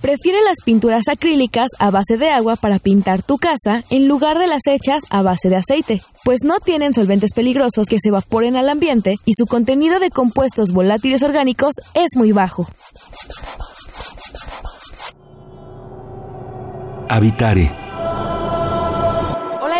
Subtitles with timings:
[0.00, 4.46] Prefiere las pinturas acrílicas a base de agua para pintar tu casa en lugar de
[4.46, 8.68] las hechas a base de aceite, pues no tienen solventes peligrosos que se evaporen al
[8.68, 12.66] ambiente y su contenido de compuestos volátiles orgánicos es muy bajo.
[17.08, 17.89] Habitare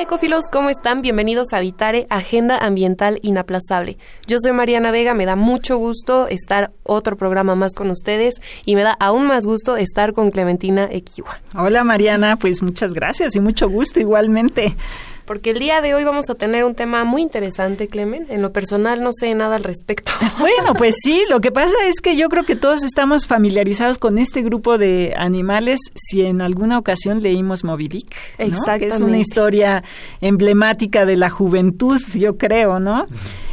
[0.01, 1.03] ecofilos, ¿cómo están?
[1.03, 3.99] Bienvenidos a Habitare, Agenda Ambiental Inaplazable.
[4.27, 8.77] Yo soy Mariana Vega, me da mucho gusto estar otro programa más con ustedes y
[8.77, 11.41] me da aún más gusto estar con Clementina Equiwa.
[11.55, 14.75] Hola Mariana, pues muchas gracias y mucho gusto igualmente
[15.31, 18.27] porque el día de hoy vamos a tener un tema muy interesante, Clemen.
[18.31, 20.11] En lo personal no sé nada al respecto.
[20.41, 24.19] Bueno, pues sí, lo que pasa es que yo creo que todos estamos familiarizados con
[24.19, 29.85] este grupo de animales si en alguna ocasión leímos Moby Dick, que es una historia
[30.21, 33.07] emblemática de la juventud, yo creo, ¿no?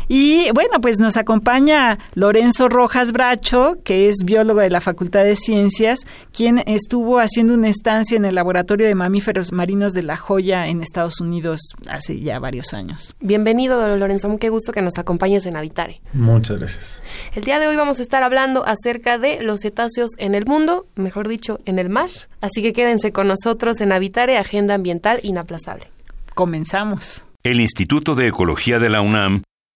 [0.10, 5.36] Y bueno, pues nos acompaña Lorenzo Rojas Bracho, que es biólogo de la Facultad de
[5.36, 6.00] Ciencias,
[6.32, 10.82] quien estuvo haciendo una estancia en el Laboratorio de Mamíferos Marinos de La Joya en
[10.82, 13.16] Estados Unidos hace ya varios años.
[13.20, 14.34] Bienvenido, Lorenzo.
[14.40, 16.02] Qué gusto que nos acompañes en Habitare.
[16.14, 17.04] Muchas gracias.
[17.36, 20.86] El día de hoy vamos a estar hablando acerca de los cetáceos en el mundo,
[20.96, 22.10] mejor dicho, en el mar.
[22.40, 25.88] Así que quédense con nosotros en Habitare, Agenda Ambiental Inaplazable.
[26.34, 27.26] Comenzamos.
[27.44, 29.42] El Instituto de Ecología de la UNAM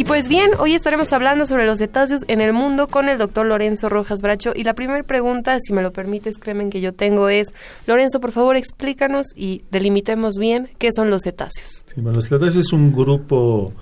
[0.00, 3.44] Y pues bien, hoy estaremos hablando sobre los cetáceos en el mundo con el doctor
[3.44, 4.54] Lorenzo Rojas Bracho.
[4.56, 7.52] Y la primera pregunta, si me lo permites, Clemen, que yo tengo es,
[7.86, 11.84] Lorenzo, por favor, explícanos y delimitemos bien qué son los cetáceos.
[11.84, 13.74] Sí, bueno, los cetáceos es un grupo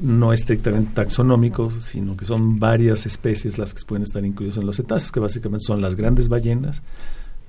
[0.00, 4.76] no estrictamente taxonómico, sino que son varias especies las que pueden estar incluidas en los
[4.76, 6.84] cetáceos, que básicamente son las grandes ballenas,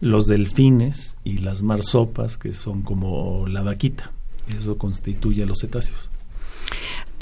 [0.02, 4.14] los delfines y las marsopas, que son como la vaquita.
[4.58, 6.10] Eso constituye a los cetáceos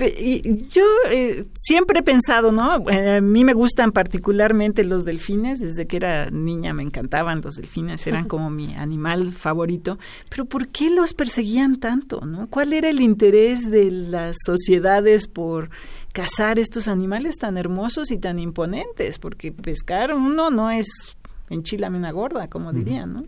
[0.10, 2.90] yo eh, siempre he pensado, ¿no?
[2.90, 7.56] Eh, a mí me gustan particularmente los delfines, desde que era niña me encantaban los
[7.56, 12.48] delfines, eran como mi animal favorito, pero ¿por qué los perseguían tanto, no?
[12.48, 15.70] ¿Cuál era el interés de las sociedades por
[16.14, 19.20] cazar estos animales tan hermosos y tan imponentes?
[19.20, 21.18] Porque pescar uno no es
[21.50, 23.24] enchilame una gorda, como dirían, ¿no?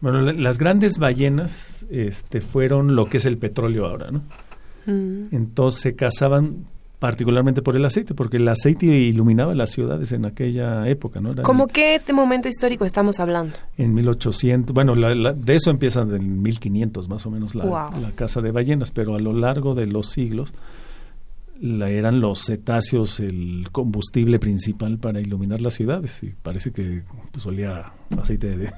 [0.00, 4.22] Bueno, las grandes ballenas este, fueron lo que es el petróleo ahora, ¿no?
[4.86, 5.34] Mm.
[5.34, 6.66] Entonces se cazaban
[6.98, 11.34] particularmente por el aceite, porque el aceite iluminaba las ciudades en aquella época, ¿no?
[11.42, 13.58] ¿Cómo qué momento histórico estamos hablando?
[13.76, 18.52] En 1800, bueno, de eso empieza en 1500 más o menos la, la caza de
[18.52, 20.54] ballenas, pero a lo largo de los siglos
[21.60, 27.46] la, eran los cetáceos el combustible principal para iluminar las ciudades y parece que pues,
[27.46, 28.72] olía aceite de,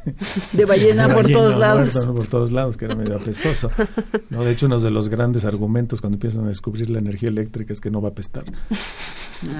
[0.52, 2.06] de ballena, por todos lados.
[2.06, 3.70] por todos lados, que era medio apestoso.
[4.30, 4.44] ¿no?
[4.44, 7.80] De hecho, uno de los grandes argumentos cuando empiezan a descubrir la energía eléctrica es
[7.80, 8.44] que no va a apestar.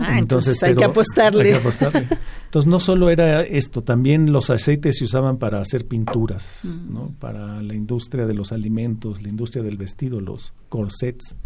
[0.01, 1.45] Ah, entonces, hay, que apostarle.
[1.45, 2.09] hay que apostarle.
[2.45, 6.93] Entonces, no solo era esto, también los aceites se usaban para hacer pinturas, mm.
[6.95, 7.15] ¿no?
[7.19, 11.37] para la industria de los alimentos, la industria del vestido, los corsets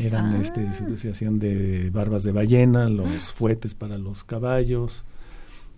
[0.00, 5.04] eran, este, se, hacían de barbas de ballena, los fuetes para los caballos,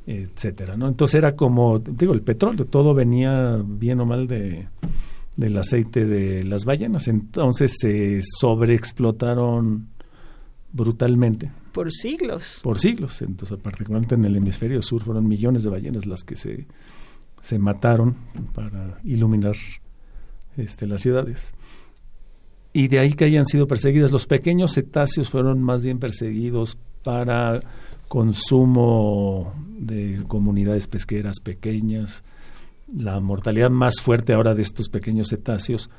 [0.06, 0.88] etcétera, ¿no?
[0.88, 4.68] Entonces era como, digo, el petróleo, todo venía bien o mal de
[5.36, 9.88] del aceite de las ballenas, entonces se sobreexplotaron
[10.72, 11.50] brutalmente.
[11.72, 12.60] Por siglos.
[12.62, 16.66] Por siglos, entonces particularmente en el hemisferio sur fueron millones de ballenas las que se,
[17.40, 18.16] se mataron
[18.54, 19.56] para iluminar
[20.56, 21.54] este, las ciudades
[22.72, 24.12] y de ahí que hayan sido perseguidas.
[24.12, 27.60] Los pequeños cetáceos fueron más bien perseguidos para
[28.08, 32.24] consumo de comunidades pesqueras pequeñas.
[32.94, 35.90] La mortalidad más fuerte ahora de estos pequeños cetáceos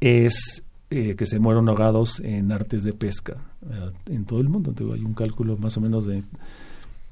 [0.00, 3.36] es eh, que se mueron ahogados en artes de pesca
[3.68, 4.72] eh, en todo el mundo.
[4.92, 6.22] hay un cálculo más o menos de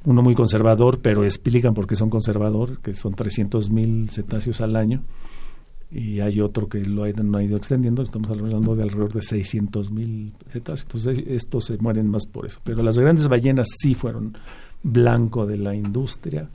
[0.05, 4.75] uno muy conservador, pero explican por qué son conservador, que son 300 mil cetáceos al
[4.75, 5.02] año
[5.93, 9.23] y hay otro que lo ha, no ha ido extendiendo, estamos hablando de alrededor de
[9.23, 12.61] 600 mil cetáceos, entonces estos se mueren más por eso.
[12.65, 14.37] Pero las grandes ballenas sí fueron
[14.83, 16.49] blanco de la industria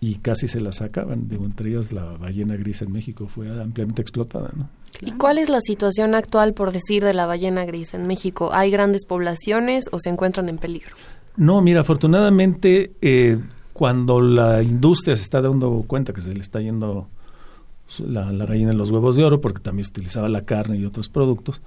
[0.00, 4.02] y casi se las sacaban, digo, entre ellas la ballena gris en México fue ampliamente
[4.02, 4.50] explotada.
[4.54, 4.68] ¿no?
[5.00, 8.50] ¿Y cuál es la situación actual, por decir, de la ballena gris en México?
[8.52, 10.94] ¿Hay grandes poblaciones o se encuentran en peligro?
[11.36, 13.38] No, mira, afortunadamente eh,
[13.72, 17.08] cuando la industria se está dando cuenta que se le está yendo
[18.06, 20.84] la, la gallina en los huevos de oro, porque también se utilizaba la carne y
[20.84, 21.62] otros productos,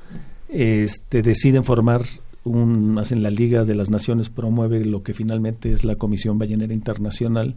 [0.49, 2.03] este, deciden formar
[2.43, 6.73] un, hacen la Liga de las Naciones, promueve lo que finalmente es la Comisión Ballenera
[6.73, 7.55] Internacional,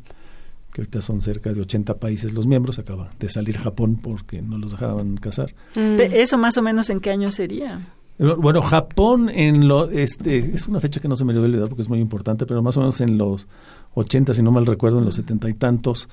[0.72, 4.58] que ahorita son cerca de 80 países los miembros, acaba de salir Japón porque no
[4.58, 5.54] los dejaban casar.
[5.76, 6.00] Mm.
[6.00, 7.94] ¿Eso más o menos en qué año sería?
[8.18, 11.88] Bueno, Japón en lo, este, es una fecha que no se me olvidar porque es
[11.88, 13.46] muy importante, pero más o menos en los
[13.94, 16.08] 80, si no mal recuerdo, en los setenta y tantos,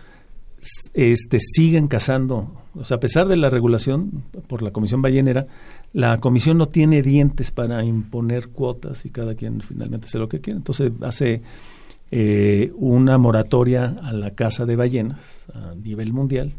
[0.93, 2.51] este, siguen cazando.
[2.75, 5.47] O sea, a pesar de la regulación por la Comisión Ballenera,
[5.93, 10.41] la Comisión no tiene dientes para imponer cuotas y cada quien finalmente hace lo que
[10.41, 10.57] quiere.
[10.57, 11.41] Entonces hace
[12.11, 16.53] eh, una moratoria a la caza de ballenas a nivel mundial.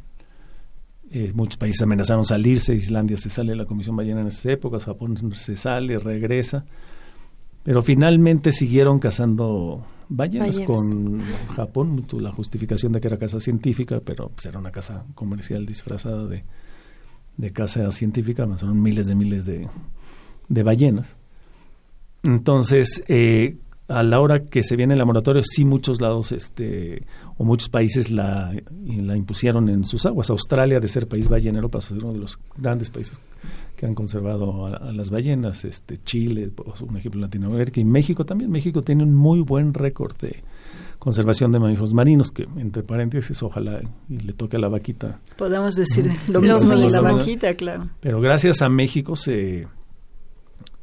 [1.10, 4.86] Eh, muchos países amenazaron salirse, Islandia se sale de la Comisión Ballena en esas épocas,
[4.86, 6.64] Japón se sale, regresa,
[7.62, 11.20] pero finalmente siguieron cazando ballenas, con
[11.54, 16.26] Japón, la justificación de que era caza científica, pero pues, era una caza comercial disfrazada
[16.26, 16.44] de,
[17.36, 19.68] de caza científica, son miles de miles de,
[20.48, 21.16] de ballenas.
[22.22, 23.56] Entonces, eh,
[23.88, 27.06] a la hora que se viene el laboratorio, sí muchos lados este,
[27.38, 28.52] o muchos países la,
[28.84, 30.30] la impusieron en sus aguas.
[30.30, 33.20] Australia, de ser país ballenero, pasó a ser uno de los grandes países
[33.76, 38.50] que han conservado a, las ballenas, este Chile, pues, un ejemplo Latinoamérica, y México también.
[38.50, 40.42] México tiene un muy buen récord de
[40.98, 45.20] conservación de mamíferos marinos, que entre paréntesis, ojalá y le toque a la vaquita.
[45.36, 47.90] Podemos decir lo mismo de la vaquita, claro.
[48.00, 49.68] Pero gracias a México se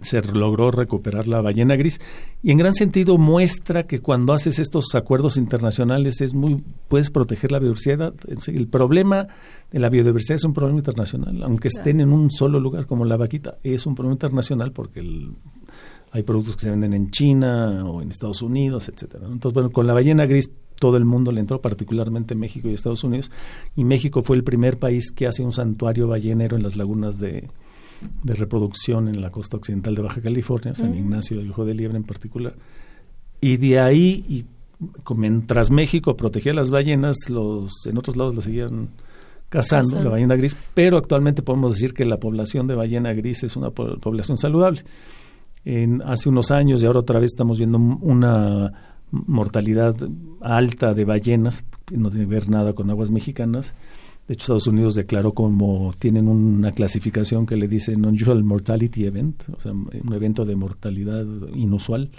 [0.04, 2.00] se logró recuperar la ballena gris.
[2.42, 7.52] Y en gran sentido muestra que cuando haces estos acuerdos internacionales es muy puedes proteger
[7.52, 8.14] la biodiversidad.
[8.48, 9.28] El problema
[9.72, 11.44] de la biodiversidad es un problema internacional.
[11.44, 15.02] Aunque estén en un solo lugar como la vaquita es un problema internacional porque
[16.12, 19.88] hay productos que se venden en China o en Estados Unidos etcétera entonces bueno con
[19.88, 20.48] la ballena gris
[20.84, 23.32] todo el mundo le entró particularmente México y Estados Unidos.
[23.74, 27.50] Y México fue el primer país que hace un santuario ballenero en las lagunas de
[28.24, 31.98] de reproducción en la costa occidental de Baja California, San Ignacio y Ojo de Liebre
[31.98, 32.56] en particular.
[33.42, 34.46] Y de ahí, y
[35.16, 38.90] mientras México protegía las ballenas, los en otros lados la seguían
[39.50, 43.56] cazando, la ballena gris, pero actualmente podemos decir que la población de ballena gris es
[43.56, 44.84] una población saludable.
[45.64, 49.96] En, hace unos años y ahora otra vez estamos viendo una mortalidad
[50.42, 53.76] alta de ballenas, no tiene que ver nada con aguas mexicanas,
[54.28, 59.44] de hecho, Estados Unidos declaró como tienen una clasificación que le dicen Unusual Mortality Event,
[59.50, 62.10] o sea, un evento de mortalidad inusual.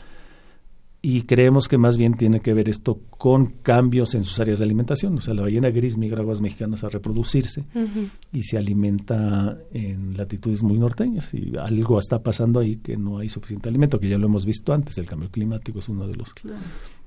[1.01, 4.65] Y creemos que más bien tiene que ver esto con cambios en sus áreas de
[4.65, 5.19] alimentación.
[5.19, 7.65] O sea, la ballena gris migra aguas mexicanas a reproducirse
[8.33, 11.35] y se alimenta en latitudes muy norteñas.
[11.35, 14.73] Y algo está pasando ahí que no hay suficiente alimento, que ya lo hemos visto
[14.73, 14.97] antes.
[14.97, 16.33] El cambio climático es uno de los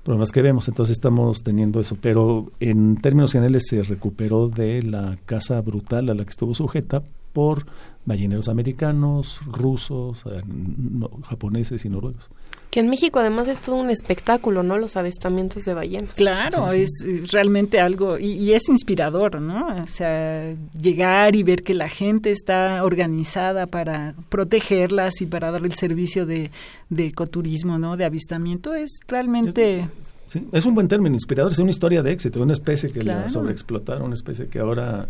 [0.08, 0.66] problemas que vemos.
[0.68, 1.98] Entonces estamos teniendo eso.
[2.00, 7.02] Pero en términos generales se recuperó de la caza brutal a la que estuvo sujeta
[7.34, 7.66] por
[8.06, 10.40] balleneros americanos, rusos, eh,
[11.24, 12.30] japoneses y noruegos.
[12.70, 14.76] Que en México además es todo un espectáculo, ¿no?
[14.76, 16.16] Los avistamientos de ballenas.
[16.16, 16.90] Claro, Es,
[17.32, 19.66] realmente algo, y, es inspirador, ¿no?
[19.82, 25.64] O sea, llegar y ver que la gente está organizada para protegerlas y para dar
[25.64, 26.50] el servicio de,
[26.90, 27.96] de ecoturismo, ¿no?
[27.96, 29.88] De avistamiento, es realmente...
[30.26, 33.30] Sí, es un buen término, inspirador, es una historia de éxito, una especie que la
[33.30, 35.08] sobreexplotaron, una especie que ahora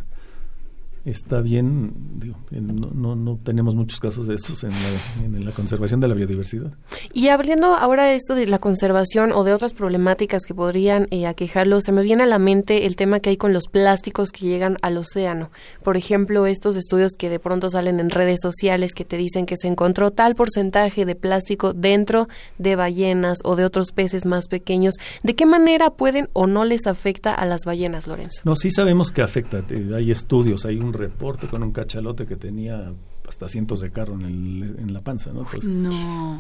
[1.11, 6.01] está bien, digo, no, no, tenemos muchos casos de estos en la, en la, conservación
[6.01, 6.73] de la biodiversidad.
[7.13, 11.27] Y hablando ahora de esto de la conservación o de otras problemáticas que podrían eh,
[11.27, 14.47] aquejarlo, se me viene a la mente el tema que hay con los plásticos que
[14.47, 15.51] llegan al océano.
[15.83, 19.57] Por ejemplo, estos estudios que de pronto salen en redes sociales que te dicen que
[19.57, 24.95] se encontró tal porcentaje de plástico dentro de ballenas o de otros peces más pequeños.
[25.23, 28.43] ¿De qué manera pueden o no les afecta a las ballenas, Lorenzo?
[28.45, 29.65] No, sí sabemos que afecta.
[29.95, 32.93] Hay estudios, hay un reporte con un cachalote que tenía
[33.29, 35.47] hasta cientos de carro en, el, en la panza, ¿no?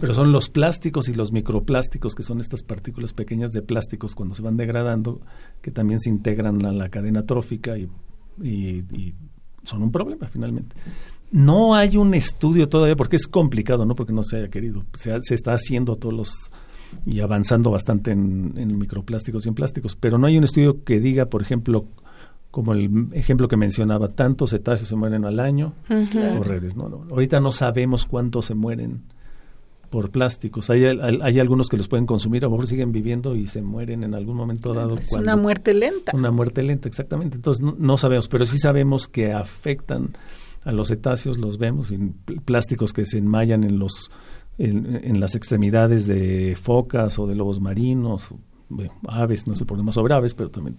[0.00, 4.34] Pero son los plásticos y los microplásticos, que son estas partículas pequeñas de plásticos cuando
[4.34, 5.20] se van degradando,
[5.60, 7.88] que también se integran a la cadena trófica y,
[8.42, 9.14] y,
[9.64, 10.74] son un problema finalmente.
[11.30, 15.14] No hay un estudio todavía, porque es complicado, no porque no se haya querido, se,
[15.20, 16.50] se está haciendo todos los
[17.04, 21.00] y avanzando bastante en, en microplásticos y en plásticos, pero no hay un estudio que
[21.00, 21.84] diga, por ejemplo,
[22.50, 26.76] como el ejemplo que mencionaba, tantos cetáceos se mueren al año por redes.
[26.76, 27.06] ¿no?
[27.10, 29.02] Ahorita no sabemos cuántos se mueren
[29.90, 30.70] por plásticos.
[30.70, 34.04] Hay, hay, algunos que los pueden consumir, a lo mejor siguen viviendo y se mueren
[34.04, 34.96] en algún momento dado.
[34.96, 36.12] Es una muerte lenta.
[36.14, 37.36] Una muerte lenta, exactamente.
[37.36, 40.16] Entonces no, sabemos, pero sí sabemos que afectan
[40.64, 41.98] a los cetáceos, los vemos, y
[42.44, 44.10] plásticos que se enmayan en los
[44.58, 48.34] en, las extremidades de focas o de lobos marinos,
[49.06, 50.78] aves, no sé por más sobre aves, pero también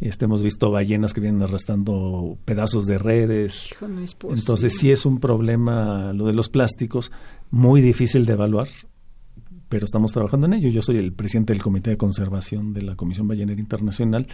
[0.00, 3.74] este, hemos visto ballenas que vienen arrastrando pedazos de redes.
[3.80, 7.12] Entonces sí es un problema lo de los plásticos,
[7.50, 8.68] muy difícil de evaluar,
[9.68, 10.68] pero estamos trabajando en ello.
[10.68, 14.28] Yo soy el presidente del Comité de Conservación de la Comisión Ballenera Internacional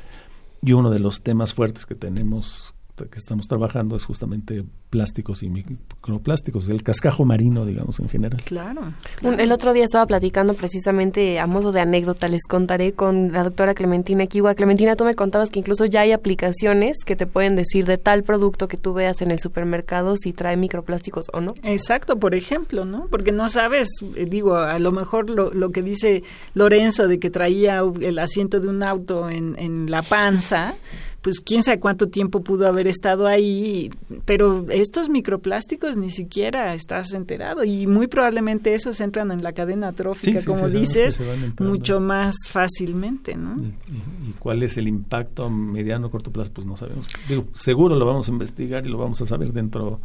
[0.63, 5.49] y uno de los temas fuertes que tenemos que estamos trabajando es justamente plásticos y
[5.49, 8.43] microplásticos, el cascajo marino, digamos, en general.
[8.45, 8.83] Claro,
[9.23, 13.75] El otro día estaba platicando precisamente a modo de anécdota, les contaré con la doctora
[13.75, 14.55] Clementina Kiwa.
[14.55, 18.23] Clementina, tú me contabas que incluso ya hay aplicaciones que te pueden decir de tal
[18.23, 21.55] producto que tú veas en el supermercado si trae microplásticos o no.
[21.63, 23.07] Exacto, por ejemplo, ¿no?
[23.11, 26.23] Porque no sabes, eh, digo, a lo mejor lo, lo que dice
[26.55, 30.75] Lorenzo de que traía el asiento de un auto en, en la panza,
[31.23, 33.91] pues quién sabe cuánto tiempo pudo haber estado ahí,
[34.25, 39.93] pero estos microplásticos ni siquiera estás enterado y muy probablemente esos entran en la cadena
[39.93, 41.21] trófica, como dices,
[41.61, 43.57] mucho más fácilmente, ¿no?
[43.63, 46.51] ¿Y, cuál es el impacto a mediano o corto plazo?
[46.53, 47.07] Pues no sabemos.
[47.29, 50.01] Digo, seguro lo vamos a investigar y lo vamos a saber dentro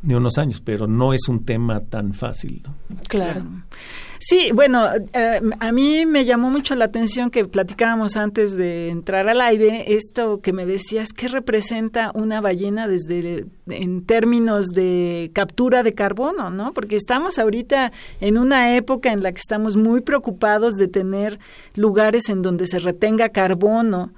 [0.00, 2.74] de unos años, pero no es un tema tan fácil, ¿no?
[3.08, 3.44] claro.
[4.24, 9.28] Sí, bueno, eh, a mí me llamó mucho la atención que platicábamos antes de entrar
[9.28, 15.82] al aire, esto que me decías, ¿qué representa una ballena desde en términos de captura
[15.82, 16.72] de carbono, no?
[16.72, 21.38] Porque estamos ahorita en una época en la que estamos muy preocupados de tener
[21.74, 24.12] lugares en donde se retenga carbono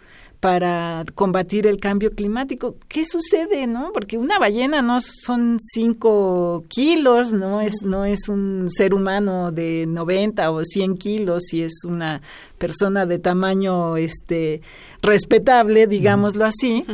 [0.45, 2.77] para combatir el cambio climático.
[2.87, 3.93] ¿Qué sucede, no?
[3.95, 9.87] Porque una ballena no son cinco kilos, no es, no es un ser humano de
[9.89, 12.21] 90 o 100 kilos, si es una
[12.59, 14.61] persona de tamaño este
[15.01, 16.85] respetable, digámoslo así.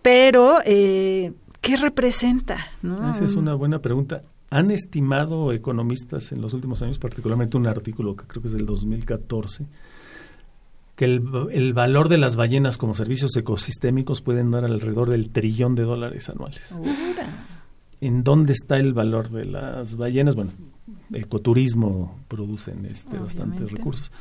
[0.00, 2.68] Pero, eh, ¿qué representa?
[2.80, 3.10] ¿no?
[3.10, 4.22] Esa es una buena pregunta.
[4.48, 8.64] Han estimado economistas en los últimos años, particularmente un artículo que creo que es del
[8.64, 9.66] 2014,
[10.96, 15.82] que el, valor de las ballenas como servicios ecosistémicos pueden dar alrededor del trillón de
[15.82, 16.72] dólares anuales.
[18.00, 20.36] ¿En dónde está el valor de las ballenas?
[20.36, 20.52] Bueno,
[21.12, 24.12] ecoturismo producen este, bastantes recursos.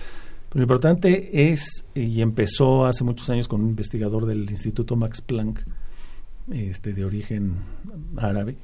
[0.50, 5.22] Pero lo importante es, y empezó hace muchos años con un investigador del Instituto Max
[5.22, 5.66] Planck,
[6.52, 7.56] este, de origen
[8.18, 8.58] árabe,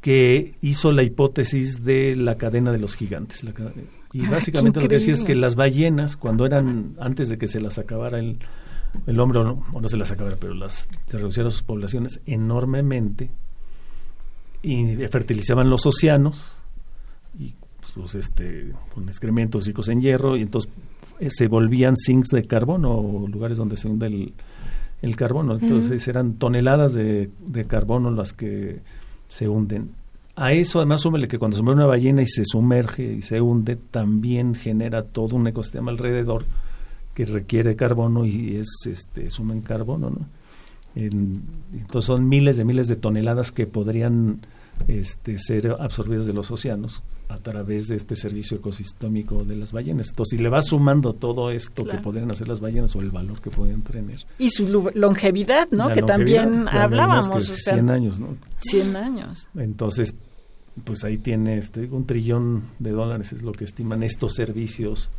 [0.00, 3.42] que hizo la hipótesis de la cadena de los gigantes.
[3.42, 3.52] La,
[4.16, 7.60] y básicamente lo que decía es que las ballenas, cuando eran, antes de que se
[7.60, 8.38] las acabara el,
[9.06, 9.44] el hombre, o
[9.80, 13.30] no, se las acabara, pero las se reducieron sus poblaciones enormemente,
[14.62, 16.56] y fertilizaban los océanos,
[17.38, 20.72] y sus este, con excrementos ricos en hierro, y entonces
[21.20, 24.32] eh, se volvían sinks de carbono, o lugares donde se hunde el,
[25.02, 25.56] el carbono.
[25.56, 28.80] Entonces eran toneladas de, de carbono las que
[29.28, 29.90] se hunden
[30.36, 33.40] a eso además súmele que cuando se muere una ballena y se sumerge y se
[33.40, 36.44] hunde, también genera todo un ecosistema alrededor
[37.14, 40.26] que requiere carbono y es este sumen carbono, ¿no?
[40.94, 44.40] entonces son miles de miles de toneladas que podrían
[44.88, 50.08] este, ser absorbidas de los océanos a través de este servicio ecosistémico de las ballenas.
[50.10, 53.40] Entonces, si le vas sumando todo esto que podrían hacer las ballenas o el valor
[53.40, 54.24] que podrían tener.
[54.38, 55.90] Y su longevidad, ¿no?
[55.90, 57.28] que también hablábamos.
[57.28, 58.36] Que 100 años, ¿no?
[58.60, 59.48] 100 años.
[59.56, 60.14] Entonces,
[60.84, 65.10] pues ahí tiene, este, un trillón de dólares es lo que estiman estos servicios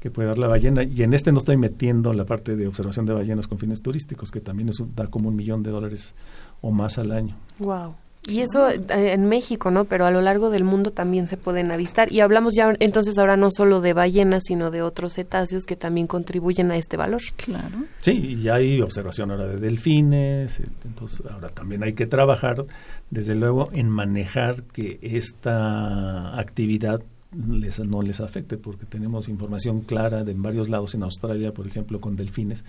[0.00, 0.82] que puede dar la ballena.
[0.82, 4.30] Y en este no estoy metiendo la parte de observación de ballenas con fines turísticos,
[4.30, 6.14] que también es, da como un millón de dólares
[6.60, 7.36] o más al año.
[7.58, 7.94] Wow.
[8.26, 9.84] Y eso eh, en México, ¿no?
[9.84, 12.12] Pero a lo largo del mundo también se pueden avistar.
[12.12, 16.06] Y hablamos ya entonces ahora no solo de ballenas, sino de otros cetáceos que también
[16.06, 17.22] contribuyen a este valor.
[17.36, 17.84] Claro.
[18.00, 20.60] Sí, y hay observación ahora de delfines.
[20.84, 22.66] Entonces ahora también hay que trabajar,
[23.10, 27.00] desde luego, en manejar que esta actividad
[27.32, 31.66] les, no les afecte, porque tenemos información clara de en varios lados, en Australia, por
[31.66, 32.64] ejemplo, con delfines,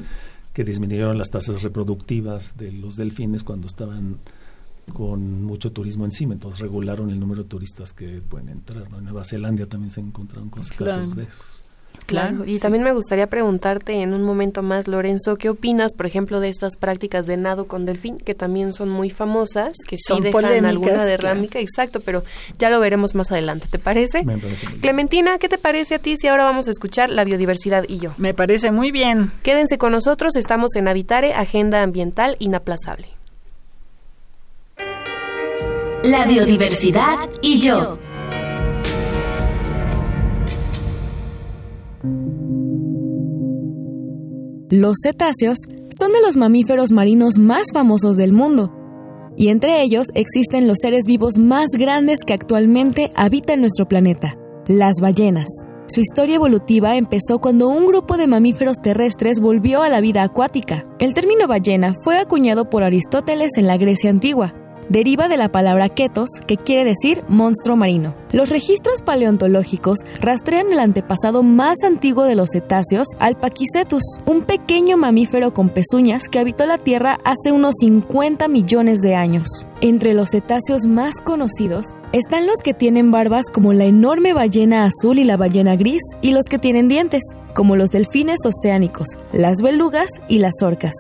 [0.54, 4.18] que disminuyeron las tasas reproductivas de los delfines cuando estaban
[4.90, 8.88] con mucho turismo encima, entonces regularon el número de turistas que pueden entrar.
[8.98, 11.60] En Nueva Zelanda también se encontraron con casos de esos.
[12.06, 16.40] Claro, y también me gustaría preguntarte en un momento más, Lorenzo, ¿qué opinas, por ejemplo,
[16.40, 20.24] de estas prácticas de nado con delfín, que también son muy famosas, que sí son
[20.24, 21.60] dejan alguna derrámica?
[21.60, 22.24] Exacto, pero
[22.58, 24.24] ya lo veremos más adelante, ¿te parece?
[24.24, 27.86] Me parece Clementina, ¿qué te parece a ti si ahora vamos a escuchar la biodiversidad
[27.88, 28.14] y yo?
[28.18, 29.32] Me parece muy bien.
[29.44, 33.19] Quédense con nosotros, estamos en Habitare, Agenda Ambiental Inaplazable.
[36.04, 37.98] La biodiversidad y yo.
[44.70, 45.58] Los cetáceos
[45.92, 48.72] son de los mamíferos marinos más famosos del mundo,
[49.36, 54.38] y entre ellos existen los seres vivos más grandes que actualmente habitan nuestro planeta,
[54.68, 55.50] las ballenas.
[55.88, 60.86] Su historia evolutiva empezó cuando un grupo de mamíferos terrestres volvió a la vida acuática.
[61.00, 64.54] El término ballena fue acuñado por Aristóteles en la Grecia antigua,
[64.90, 68.16] deriva de la palabra ketos, que quiere decir monstruo marino.
[68.32, 75.54] Los registros paleontológicos rastrean el antepasado más antiguo de los cetáceos, Alpaquicetus, un pequeño mamífero
[75.54, 79.48] con pezuñas que habitó la Tierra hace unos 50 millones de años.
[79.82, 85.20] Entre los cetáceos más conocidos están los que tienen barbas como la enorme ballena azul
[85.20, 90.10] y la ballena gris, y los que tienen dientes, como los delfines oceánicos, las belugas
[90.28, 90.94] y las orcas.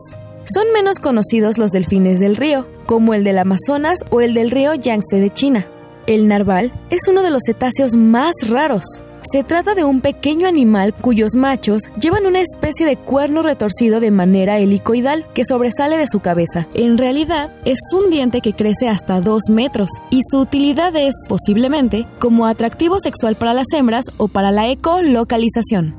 [0.52, 4.74] Son menos conocidos los delfines del río, como el del Amazonas o el del río
[4.74, 5.68] Yangtze de China.
[6.08, 8.84] El narval es uno de los cetáceos más raros.
[9.22, 14.10] Se trata de un pequeño animal cuyos machos llevan una especie de cuerno retorcido de
[14.10, 16.68] manera helicoidal que sobresale de su cabeza.
[16.74, 22.08] En realidad, es un diente que crece hasta 2 metros y su utilidad es, posiblemente,
[22.18, 25.99] como atractivo sexual para las hembras o para la ecolocalización.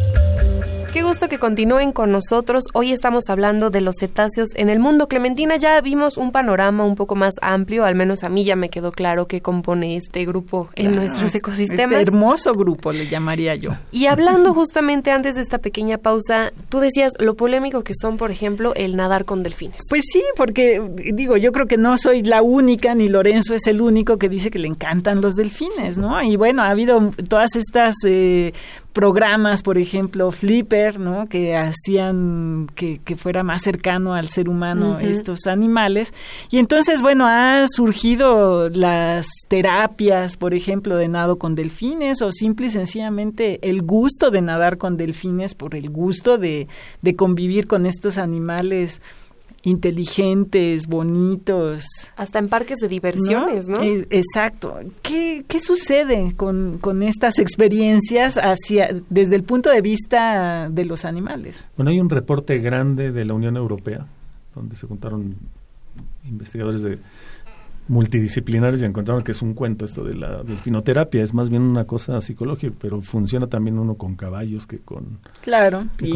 [0.93, 2.65] Qué gusto que continúen con nosotros.
[2.73, 5.07] Hoy estamos hablando de los cetáceos en el mundo.
[5.07, 8.67] Clementina, ya vimos un panorama un poco más amplio, al menos a mí ya me
[8.67, 11.93] quedó claro qué compone este grupo en nuestros ecosistemas.
[11.93, 13.71] Este hermoso grupo le llamaría yo.
[13.93, 18.29] Y hablando justamente antes de esta pequeña pausa, tú decías lo polémico que son, por
[18.29, 19.83] ejemplo, el nadar con delfines.
[19.89, 20.81] Pues sí, porque
[21.13, 24.51] digo, yo creo que no soy la única, ni Lorenzo es el único que dice
[24.51, 26.21] que le encantan los delfines, ¿no?
[26.21, 28.51] Y bueno, ha habido todas estas eh,
[28.93, 31.27] programas, por ejemplo, Flipper, ¿no?
[31.27, 36.13] Que hacían que, fuera más cercano al ser humano estos animales.
[36.49, 42.67] Y entonces, bueno, han surgido las terapias, por ejemplo, de nado con delfines o simple
[42.67, 46.67] y sencillamente el gusto de nadar con delfines por el gusto de,
[47.01, 49.01] de convivir con estos animales
[49.63, 51.85] inteligentes, bonitos.
[52.17, 53.81] Hasta en parques de diversiones, ¿no?
[53.81, 54.79] Eh, exacto.
[55.01, 61.05] ¿Qué, ¿Qué, sucede con, con, estas experiencias hacia, desde el punto de vista de los
[61.05, 61.65] animales?
[61.77, 64.07] Bueno, hay un reporte grande de la Unión Europea,
[64.55, 65.35] donde se juntaron
[66.27, 66.99] investigadores de
[67.87, 71.85] multidisciplinares y encontraron que es un cuento esto de la delfinoterapia, es más bien una
[71.85, 76.13] cosa psicológica, pero funciona también uno con caballos que con Claro, y,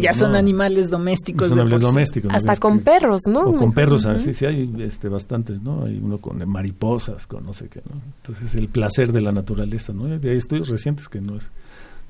[0.00, 1.48] ya son animales domésticos.
[1.48, 2.34] Son animales domésticos.
[2.34, 3.40] Hasta con perros, ¿no?
[3.40, 5.84] O con perros, sí, sí hay este, bastantes, ¿no?
[5.84, 8.00] Hay uno con mariposas, con no sé qué, ¿no?
[8.22, 10.06] Entonces el placer de la naturaleza, ¿no?
[10.06, 11.50] De ahí estudios recientes que no es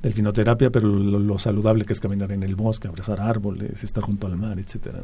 [0.05, 4.37] delfinoterapia, pero lo, saludable que es caminar en el bosque, abrazar árboles, estar junto al
[4.37, 5.01] mar, etcétera.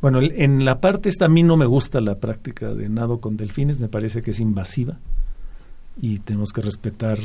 [0.00, 3.36] Bueno, en la parte esta a mí no me gusta la práctica de nado con
[3.36, 4.98] delfines, me parece que es invasiva
[6.00, 7.18] y tenemos que respetar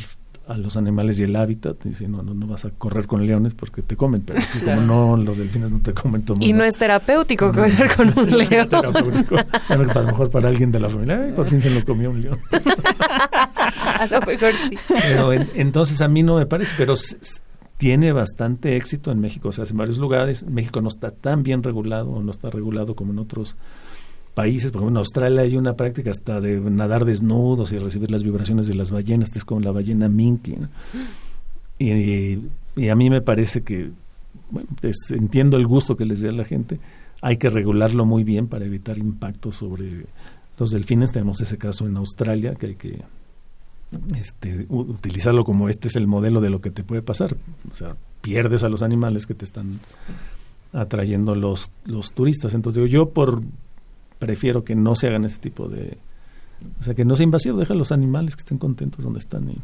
[0.47, 1.77] a los animales y el hábitat.
[1.85, 5.37] Y no, no, vas a correr con leones porque te comen, pero como no, los
[5.37, 6.37] delfines no te comen todo.
[6.41, 8.41] Y no es terapéutico correr con un león.
[8.41, 9.35] Es terapéutico.
[9.69, 12.21] a lo mejor para alguien de la familia, Ay, por fin se lo comió un
[12.21, 12.39] león.
[14.87, 16.95] Pero entonces a mí no me parece, pero
[17.77, 20.45] tiene bastante éxito en México, o sea, en varios lugares.
[20.45, 23.55] México no está tan bien regulado o no está regulado como en otros
[24.33, 24.71] países.
[24.71, 28.67] Por ejemplo, en Australia hay una práctica hasta de nadar desnudos y recibir las vibraciones
[28.67, 30.55] de las ballenas, es como la ballena minky.
[31.79, 33.91] Y, a mí me parece que,
[34.49, 34.67] bueno,
[35.11, 36.79] entiendo el gusto que les dé a la gente,
[37.21, 40.05] hay que regularlo muy bien para evitar impactos sobre
[40.57, 41.11] los delfines.
[41.11, 43.01] Tenemos ese caso en Australia que hay que
[44.15, 47.35] este, utilizarlo como este es el modelo de lo que te puede pasar.
[47.71, 49.79] O sea, pierdes a los animales que te están
[50.73, 52.53] atrayendo los, los turistas.
[52.53, 53.41] Entonces digo, yo por
[54.19, 55.97] prefiero que no se hagan ese tipo de...
[56.79, 59.49] O sea, que no sea invasivo, deja a los animales que estén contentos donde están
[59.49, 59.61] y,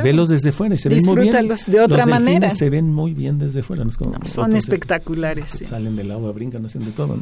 [0.00, 1.48] velos desde fuera y se ven muy bien.
[1.66, 2.50] de otra manera.
[2.50, 3.84] se ven muy bien desde fuera.
[4.24, 5.50] son espectaculares.
[5.50, 7.18] Salen del agua, brincan, hacen de todo.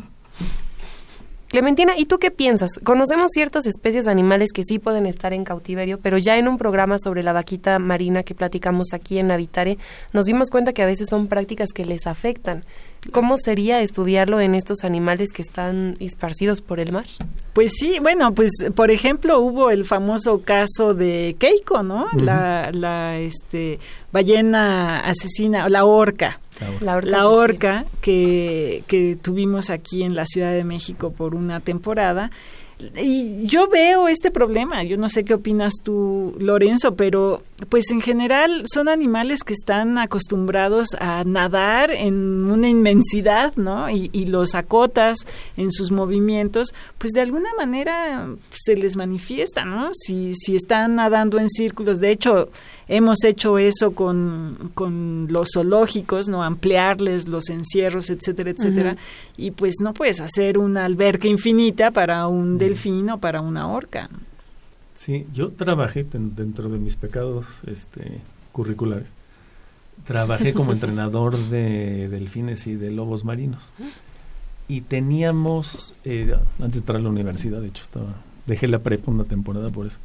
[1.55, 2.81] Clementina, ¿y tú qué piensas?
[2.83, 6.99] Conocemos ciertas especies animales que sí pueden estar en cautiverio, pero ya en un programa
[6.99, 9.79] sobre la vaquita marina que platicamos aquí en Habitare,
[10.13, 12.65] nos dimos cuenta que a veces son prácticas que les afectan.
[13.13, 17.05] ¿Cómo sería estudiarlo en estos animales que están esparcidos por el mar?
[17.53, 22.09] Pues sí, bueno, pues por ejemplo hubo el famoso caso de Keiko, ¿no?
[22.17, 23.79] la, la este,
[24.11, 26.41] ballena asesina, la orca.
[26.81, 31.61] La orca, la orca que, que tuvimos aquí en la Ciudad de México por una
[31.61, 32.31] temporada
[32.97, 38.01] y yo veo este problema, yo no sé qué opinas tú, Lorenzo, pero pues en
[38.01, 43.89] general son animales que están acostumbrados a nadar en una inmensidad, ¿no?
[43.91, 45.19] Y, y los acotas
[45.57, 49.91] en sus movimientos, pues de alguna manera se les manifiesta, ¿no?
[49.95, 52.51] Si, si están nadando en círculos, de hecho,
[52.87, 56.43] Hemos hecho eso con, con los zoológicos, ¿no?
[56.43, 58.97] Ampliarles los encierros, etcétera, etcétera.
[59.37, 64.11] Y pues no puedes hacer una alberca infinita para un delfín o para una orca.
[64.97, 68.21] Sí, yo trabajé dentro de mis pecados este,
[68.53, 69.09] curriculares.
[70.05, 73.71] Trabajé como entrenador de delfines y de lobos marinos.
[74.69, 78.15] Y teníamos, eh, antes de entrar a la universidad, de hecho, estaba,
[78.47, 79.99] dejé la prepa una temporada por eso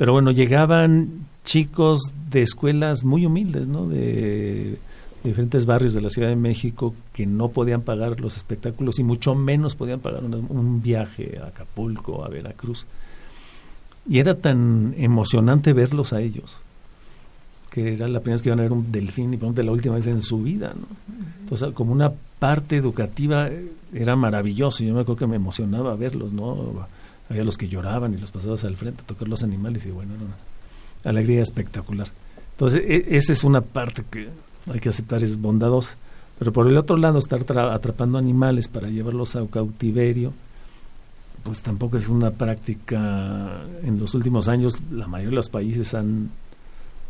[0.00, 3.86] pero bueno, llegaban chicos de escuelas muy humildes, ¿no?
[3.86, 4.78] De
[5.22, 9.34] diferentes barrios de la Ciudad de México que no podían pagar los espectáculos y mucho
[9.34, 12.86] menos podían pagar un, viaje a Acapulco, a Veracruz.
[14.08, 16.62] Y era tan emocionante verlos a ellos,
[17.70, 19.96] que era la primera vez que iban a ver un delfín y de la última
[19.96, 20.72] vez en su vida.
[20.74, 20.86] ¿no?
[21.40, 23.50] Entonces, como una parte educativa
[23.92, 24.82] era maravilloso.
[24.82, 26.88] Yo me acuerdo que me emocionaba verlos, ¿no?
[27.30, 30.12] Había los que lloraban y los pasados al frente a tocar los animales y bueno,
[31.04, 32.08] alegría espectacular.
[32.52, 34.28] Entonces, e, esa es una parte que
[34.70, 35.96] hay que aceptar, es bondadosa.
[36.38, 40.32] Pero por el otro lado, estar atrapando animales para llevarlos a cautiverio,
[41.44, 43.62] pues tampoco es una práctica.
[43.82, 46.30] En los últimos años, la mayoría de los países han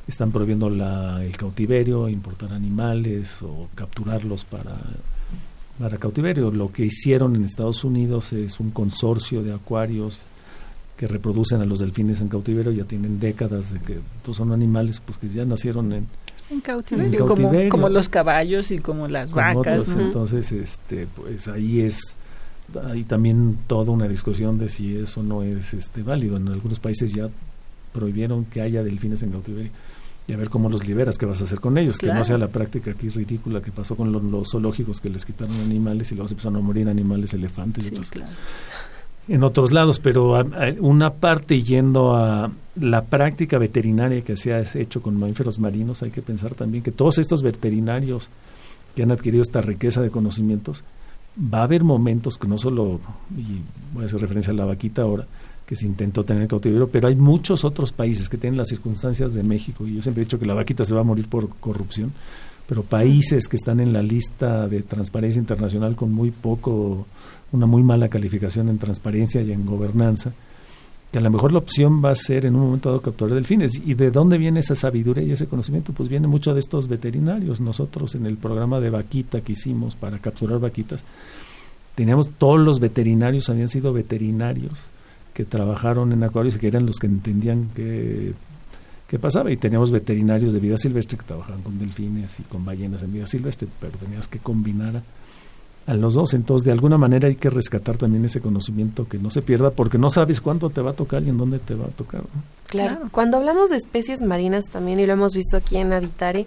[0.06, 4.76] están prohibiendo la, el cautiverio, importar animales o capturarlos para
[5.80, 6.50] para cautiverio.
[6.50, 10.20] Lo que hicieron en Estados Unidos es un consorcio de acuarios
[10.96, 15.00] que reproducen a los delfines en cautiverio, ya tienen décadas de que todos son animales
[15.00, 16.06] pues que ya nacieron en,
[16.50, 17.26] en cautiverio,
[17.70, 19.88] Como, los caballos y como las vacas.
[19.96, 22.16] Entonces, este, pues ahí es
[22.84, 26.36] hay también toda una discusión de si eso no es este válido.
[26.36, 27.28] En algunos países ya
[27.92, 29.72] prohibieron que haya delfines en cautiverio
[30.30, 32.38] y a ver cómo los liberas, qué vas a hacer con ellos, que no sea
[32.38, 36.28] la práctica aquí ridícula que pasó con los, zoológicos que les quitaron animales y luego
[36.28, 38.12] se empezaron a morir animales, elefantes y otros.
[39.26, 40.40] En otros lados, pero
[40.78, 46.12] una parte yendo a la práctica veterinaria que se ha hecho con mamíferos marinos, hay
[46.12, 48.30] que pensar también que todos estos veterinarios
[48.94, 50.84] que han adquirido esta riqueza de conocimientos,
[51.36, 53.00] va a haber momentos que no solo,
[53.36, 53.62] y
[53.94, 55.26] voy a hacer referencia a la vaquita ahora,
[55.70, 59.44] que se intentó tener cautiverio, pero hay muchos otros países que tienen las circunstancias de
[59.44, 62.12] México, y yo siempre he dicho que la vaquita se va a morir por corrupción,
[62.66, 67.06] pero países que están en la lista de transparencia internacional con muy poco,
[67.52, 70.32] una muy mala calificación en transparencia y en gobernanza,
[71.12, 73.80] que a lo mejor la opción va a ser en un momento dado capturar delfines.
[73.86, 75.92] ¿Y de dónde viene esa sabiduría y ese conocimiento?
[75.92, 77.60] Pues viene mucho de estos veterinarios.
[77.60, 81.04] Nosotros en el programa de vaquita que hicimos para capturar vaquitas,
[81.94, 84.90] teníamos todos los veterinarios, habían sido veterinarios
[85.40, 88.34] que trabajaron en acuarios y que eran los que entendían qué,
[89.08, 89.50] qué pasaba.
[89.50, 93.26] Y teníamos veterinarios de vida silvestre que trabajaban con delfines y con ballenas en vida
[93.26, 95.02] silvestre, pero tenías que combinar
[95.86, 96.34] a, los dos.
[96.34, 99.96] Entonces, de alguna manera hay que rescatar también ese conocimiento que no se pierda porque
[99.96, 102.22] no sabes cuándo te va a tocar y en dónde te va a tocar.
[102.66, 103.08] Claro.
[103.10, 106.46] Cuando hablamos de especies marinas también, y lo hemos visto aquí en Habitare,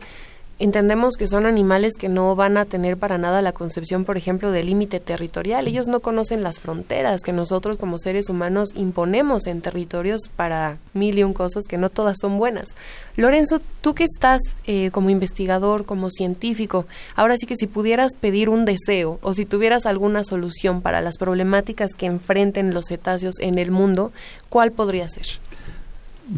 [0.63, 4.49] entendemos que son animales que no van a tener para nada la concepción, por ejemplo,
[4.49, 5.67] del límite territorial.
[5.67, 11.19] Ellos no conocen las fronteras que nosotros como seres humanos imponemos en territorios para mil
[11.19, 12.77] y un cosas que no todas son buenas.
[13.17, 16.85] Lorenzo, tú que estás eh, como investigador, como científico,
[17.17, 21.17] ahora sí que si pudieras pedir un deseo o si tuvieras alguna solución para las
[21.17, 24.13] problemáticas que enfrenten los cetáceos en el mundo,
[24.47, 25.25] ¿cuál podría ser?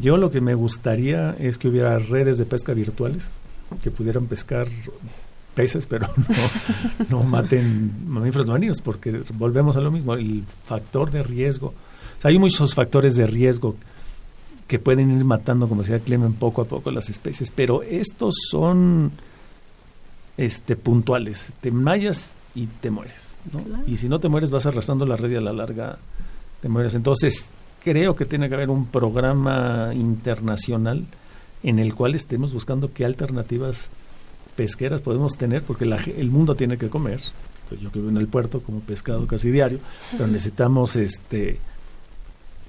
[0.02, 3.30] Yo lo que me gustaría es que hubiera redes de pesca virtuales
[3.82, 4.68] que pudieran pescar
[5.54, 6.08] peces, pero
[7.10, 11.74] no, maten mamíferos marinos, porque volvemos a lo mismo, el factor de riesgo.
[12.24, 13.76] hay muchos factores de riesgo
[14.68, 19.12] que pueden ir matando, como decía Clemen, poco a poco las especies, pero estos son
[20.38, 21.54] este puntuales.
[21.62, 23.36] Te mayas y te mueres.
[23.86, 26.00] Y si no te mueres, vas arrastrando la red y a la larga
[26.62, 26.96] te mueres.
[26.96, 27.46] Entonces,
[27.84, 31.06] creo que tiene que haber un programa internacional
[31.66, 33.90] en el cual estemos buscando qué alternativas
[34.56, 37.20] pesqueras podemos tener, porque el mundo tiene que comer,
[37.82, 39.80] yo que vivo en el puerto como pescado casi diario,
[40.12, 41.60] pero necesitamos este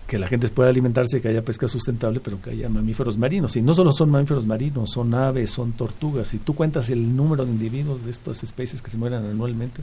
[0.07, 3.57] que la gente pueda alimentarse, que haya pesca sustentable, pero que haya mamíferos marinos.
[3.57, 6.29] Y no solo son mamíferos marinos, son aves, son tortugas.
[6.29, 9.83] Si tú cuentas el número de individuos de estas especies que se mueren anualmente,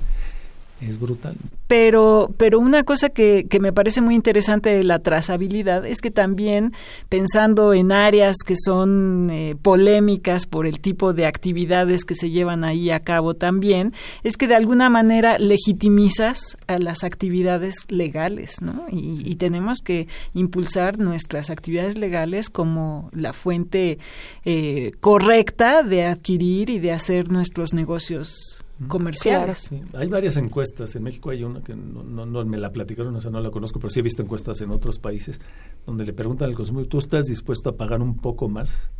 [0.87, 1.35] es brutal.
[1.67, 6.11] Pero, pero una cosa que, que, me parece muy interesante de la trazabilidad es que
[6.11, 6.73] también
[7.09, 12.63] pensando en áreas que son eh, polémicas por el tipo de actividades que se llevan
[12.63, 13.93] ahí a cabo también,
[14.23, 18.85] es que de alguna manera legitimizas a las actividades legales, ¿no?
[18.91, 23.99] Y, y tenemos que impulsar nuestras actividades legales como la fuente
[24.45, 29.71] eh, correcta de adquirir y de hacer nuestros negocios comerciales.
[29.93, 30.95] Hay varias encuestas.
[30.95, 33.79] En México hay una que no, no, me la platicaron, o sea, no la conozco,
[33.79, 35.39] pero sí he visto encuestas en otros países
[35.85, 38.91] donde le preguntan al consumidor, ¿tú estás dispuesto a pagar un poco más?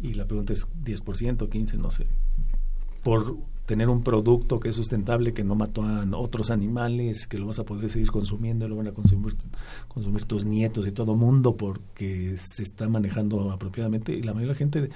[0.00, 2.06] Y la pregunta es 10%, 15%, no sé,
[3.02, 3.36] por
[3.66, 7.58] tener un producto que es sustentable, que no mató a otros animales, que lo vas
[7.58, 9.34] a poder seguir consumiendo, lo van a consumir,
[9.88, 14.12] consumir tus nietos y todo mundo porque se está manejando apropiadamente.
[14.12, 14.90] Y la mayoría de la gente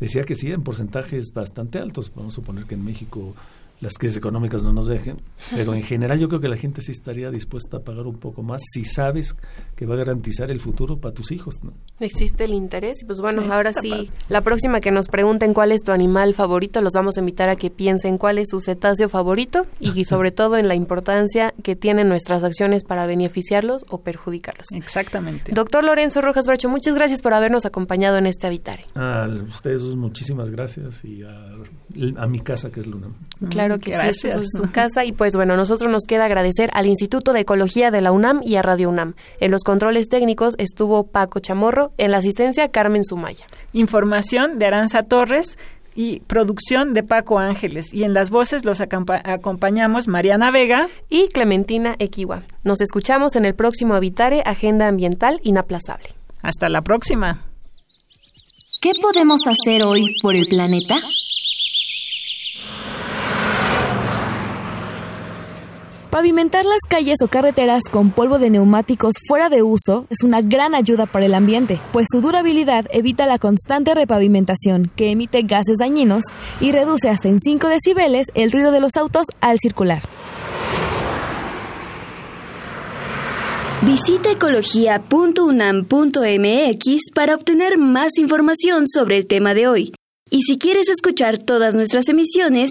[0.00, 2.12] decía que sí, en porcentajes bastante altos.
[2.14, 3.34] Vamos a suponer que en México
[3.80, 6.92] las crisis económicas no nos dejen, pero en general yo creo que la gente sí
[6.92, 9.36] estaría dispuesta a pagar un poco más si sabes
[9.74, 11.56] que va a garantizar el futuro para tus hijos.
[11.62, 11.74] ¿no?
[12.00, 15.92] Existe el interés, pues bueno, ahora sí, la próxima que nos pregunten cuál es tu
[15.92, 20.04] animal favorito, los vamos a invitar a que piensen cuál es su cetáceo favorito y
[20.06, 24.68] sobre todo en la importancia que tienen nuestras acciones para beneficiarlos o perjudicarlos.
[24.74, 25.52] Exactamente.
[25.52, 28.84] Doctor Lorenzo Rojas Bracho, muchas gracias por habernos acompañado en este Habitare.
[28.94, 33.08] A ustedes muchísimas gracias y a, a mi casa que es Luna.
[33.50, 35.04] Claro Claro que sí, es su casa.
[35.04, 38.56] Y pues bueno, nosotros nos queda agradecer al Instituto de Ecología de la UNAM y
[38.56, 39.14] a Radio UNAM.
[39.40, 43.46] En los controles técnicos estuvo Paco Chamorro, en la asistencia Carmen Sumaya.
[43.72, 45.58] Información de Aranza Torres
[45.94, 47.92] y producción de Paco Ángeles.
[47.92, 52.42] Y en las voces los acompañamos Mariana Vega y Clementina Equiwa.
[52.64, 56.10] Nos escuchamos en el próximo Habitare Agenda Ambiental Inaplazable.
[56.42, 57.42] Hasta la próxima.
[58.82, 60.96] ¿Qué podemos hacer hoy por el planeta?
[66.16, 70.74] Pavimentar las calles o carreteras con polvo de neumáticos fuera de uso es una gran
[70.74, 76.24] ayuda para el ambiente, pues su durabilidad evita la constante repavimentación que emite gases dañinos
[76.58, 80.00] y reduce hasta en 5 decibeles el ruido de los autos al circular.
[83.82, 89.92] Visita ecología.unam.mx para obtener más información sobre el tema de hoy.
[90.30, 92.70] Y si quieres escuchar todas nuestras emisiones,